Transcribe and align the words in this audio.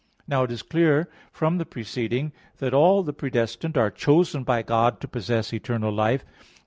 Now 0.27 0.41
it 0.41 0.51
is 0.51 0.63
clear 0.63 1.07
from 1.31 1.59
the 1.59 1.63
preceding 1.63 2.31
(Q. 2.57 2.57
23, 2.57 2.57
A. 2.57 2.57
4) 2.57 2.57
that 2.57 2.73
all 2.73 3.03
the 3.03 3.13
predestined 3.13 3.77
are 3.77 3.91
chosen 3.91 4.43
by 4.43 4.63
God 4.63 4.99
to 5.01 5.07
possess 5.07 5.53
eternal 5.53 5.91
life. 5.91 6.23